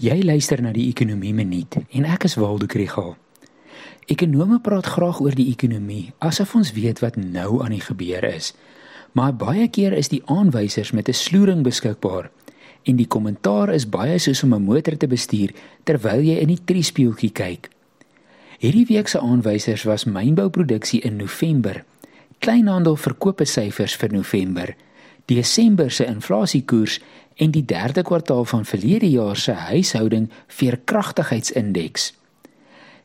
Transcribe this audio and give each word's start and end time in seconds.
Jy 0.00 0.22
luister 0.24 0.62
na 0.64 0.70
die 0.72 0.86
Ekonomie 0.88 1.34
Minuut 1.36 1.76
en 1.92 2.06
ek 2.08 2.24
is 2.24 2.38
Waldo 2.40 2.64
Krügel. 2.66 3.12
Ekonome 4.08 4.56
praat 4.64 4.86
graag 4.88 5.18
oor 5.20 5.34
die 5.36 5.50
ekonomie 5.52 6.14
asof 6.24 6.54
ons 6.56 6.70
weet 6.72 7.02
wat 7.04 7.18
nou 7.20 7.60
aan 7.60 7.74
die 7.76 7.82
gebeur 7.84 8.24
is. 8.24 8.54
Maar 9.12 9.34
baie 9.36 9.66
keer 9.68 9.92
is 9.92 10.08
die 10.08 10.22
aanwysers 10.32 10.94
met 10.96 11.08
'n 11.08 11.12
sloering 11.12 11.62
beskikbaar 11.62 12.30
en 12.88 12.96
die 12.96 13.06
kommentaar 13.06 13.68
is 13.74 13.88
baie 13.88 14.18
soos 14.18 14.42
om 14.42 14.54
'n 14.54 14.64
motor 14.64 14.96
te 14.96 15.06
bestuur 15.06 15.52
terwyl 15.84 16.24
jy 16.24 16.40
in 16.40 16.48
die 16.48 16.64
triespieeltjie 16.64 17.32
kyk. 17.32 17.68
Hierdie 18.58 18.86
week 18.86 19.08
se 19.08 19.20
aanwysers 19.20 19.84
was 19.84 20.04
mynbouproduksie 20.04 21.00
in 21.00 21.16
November, 21.16 21.84
kleinhandel 22.38 22.96
verkope 22.96 23.44
syfers 23.44 23.96
vir 23.96 24.12
November, 24.12 24.74
Desember 25.26 25.90
se 25.90 26.04
inflasiekoers 26.04 27.00
en 27.36 27.50
die 27.50 27.64
derde 27.64 28.02
kwartaal 28.02 28.44
van 28.44 28.64
verlede 28.64 29.10
jaar 29.10 29.36
se 29.36 29.52
huishouding 29.52 30.30
veerkragtigheidsindeks. 30.46 32.12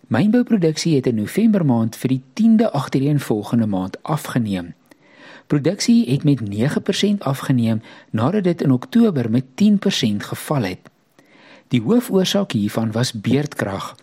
Mynbouproduksie 0.07 0.95
het 0.95 1.07
in 1.07 1.15
November 1.15 1.65
maand 1.65 1.95
vir 1.95 2.15
die 2.15 2.21
10de 2.41 2.71
agtereenvolgende 2.71 3.65
maand 3.65 4.03
afgeneem. 4.03 4.73
Produksie 5.47 6.11
het 6.11 6.23
met 6.23 6.41
9% 6.41 7.17
afgeneem 7.17 7.81
nadat 8.09 8.43
dit 8.43 8.61
in 8.61 8.71
Oktober 8.71 9.31
met 9.31 9.45
10% 9.63 10.29
geval 10.31 10.61
het. 10.61 10.79
Die 11.67 11.81
hoofoorsaak 11.81 12.51
hiervan 12.51 12.91
was 12.91 13.11
beerdkrag. 13.11 13.95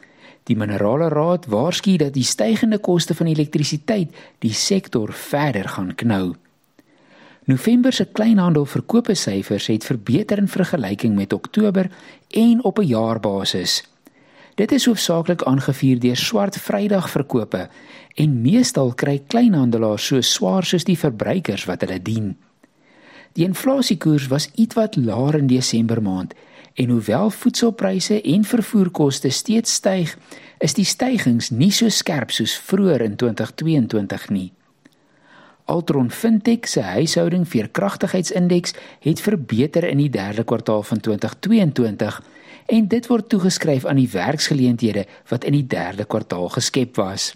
Die 0.45 0.57
Minerale 0.57 1.09
Raad 1.09 1.47
waarsku 1.47 1.97
dat 1.97 2.13
die 2.13 2.25
stygende 2.25 2.79
koste 2.79 3.15
van 3.15 3.27
elektrisiteit 3.27 4.17
die 4.39 4.53
sektor 4.53 5.13
verder 5.13 5.69
gaan 5.69 5.95
knou. 5.95 6.35
November 7.47 7.93
se 7.93 8.05
kleinhandelverkope 8.05 9.15
syfers 9.15 9.67
het 9.67 9.85
verbeter 9.85 10.39
in 10.39 10.49
vergelyking 10.49 11.15
met 11.15 11.33
Oktober 11.33 11.91
en 12.31 12.63
op 12.65 12.79
'n 12.79 12.87
jaarbasis. 12.87 13.85
Dit 14.55 14.73
is 14.73 14.85
hoofsaaklik 14.85 15.43
aangevuur 15.43 15.99
deur 15.99 16.17
swart 16.17 16.57
Vrydag 16.57 17.11
verkope 17.11 17.69
en 18.15 18.41
meestal 18.41 18.95
kry 18.95 19.23
kleinhandelaars 19.27 20.07
so 20.07 20.21
swaar 20.21 20.65
soos 20.65 20.85
die 20.85 20.99
verbruikers 20.99 21.65
wat 21.65 21.81
hulle 21.81 22.03
dien. 22.03 22.37
Die 23.33 23.45
inflasiekoers 23.45 24.27
was 24.27 24.51
ietwat 24.55 24.97
laer 24.97 25.35
in 25.35 25.47
Desember 25.47 26.03
maand 26.03 26.35
en 26.75 26.89
hoewel 26.89 27.31
voedselpryse 27.31 28.23
en 28.23 28.45
vervoerkoste 28.45 29.29
steeds 29.29 29.75
styg, 29.75 30.19
is 30.59 30.75
die 30.75 30.85
stygings 30.85 31.51
nie 31.51 31.73
so 31.73 31.89
skerp 31.89 32.31
soos 32.31 32.57
vroeër 32.59 33.01
in 33.01 33.17
2022 33.17 34.29
nie. 34.29 34.53
Altron 35.65 36.11
Fintech 36.11 36.69
se 36.69 36.81
huishouding 36.81 37.49
veerkragtigheidsindeks 37.49 38.75
het 39.01 39.21
verbeter 39.21 39.85
in 39.89 40.03
die 40.03 40.11
derde 40.11 40.45
kwartaal 40.45 40.83
van 40.83 41.01
2022 41.01 42.23
en 42.67 42.89
dit 42.89 43.07
word 43.07 43.29
toegeskryf 43.29 43.85
aan 43.85 43.97
die 43.97 44.11
werksgeleenthede 44.13 45.07
wat 45.29 45.45
in 45.45 45.57
die 45.57 45.67
derde 45.67 46.05
kwartaal 46.05 46.49
geskep 46.49 46.97
was. 47.01 47.33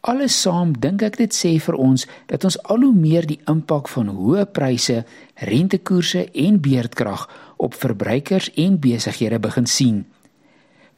Alles 0.00 0.38
saam 0.40 0.72
dink 0.80 1.02
ek 1.04 1.18
dit 1.20 1.34
sê 1.36 1.58
vir 1.60 1.76
ons 1.76 2.06
dat 2.32 2.44
ons 2.48 2.56
al 2.72 2.86
hoe 2.86 2.94
meer 2.96 3.26
die 3.28 3.40
impak 3.52 3.88
van 3.92 4.08
hoë 4.08 4.46
pryse, 4.56 5.02
rentekoerse 5.44 6.24
en 6.32 6.56
beerdkrag 6.64 7.26
op 7.60 7.76
verbruikers 7.76 8.48
en 8.56 8.80
besighede 8.80 9.38
begin 9.38 9.68
sien. 9.68 9.98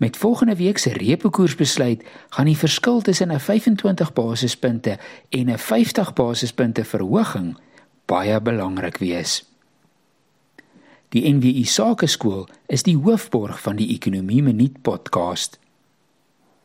Met 0.02 0.16
volgende 0.16 0.56
week 0.56 0.78
se 0.78 0.92
repo 0.92 1.30
koersbesluit 1.30 2.04
gaan 2.28 2.44
die 2.44 2.56
verskil 2.56 3.00
tussen 3.00 3.30
'n 3.30 3.40
25 3.40 4.12
basispunte 4.12 4.98
en 5.28 5.50
'n 5.50 5.58
50 5.58 6.12
basispunte 6.12 6.84
verhoging 6.84 7.58
baie 8.04 8.40
belangrik 8.40 8.98
wees. 8.98 9.44
Die 11.08 11.32
NWI 11.32 11.64
Sakeskool 11.64 12.48
is 12.66 12.82
die 12.82 12.96
hoofborg 12.96 13.60
van 13.60 13.76
die 13.76 13.88
Ekonomie 13.94 14.42
Minuut 14.42 14.82
podcast. 14.82 15.58